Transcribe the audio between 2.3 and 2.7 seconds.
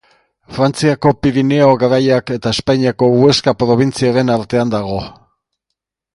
eta